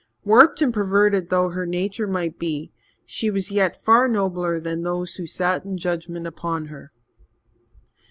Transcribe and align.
Warped 0.23 0.63
and 0.63 0.73
perverted 0.73 1.29
though 1.29 1.49
her 1.49 1.67
nature 1.67 2.07
might 2.07 2.39
be, 2.39 2.71
she 3.05 3.29
was 3.29 3.51
yet 3.51 3.75
far 3.75 4.07
nobler 4.07 4.59
than 4.59 4.81
those 4.81 5.17
who 5.17 5.27
sat 5.27 5.63
in 5.63 5.77
judgement 5.77 6.25
upon 6.25 6.65
her. 6.73 6.91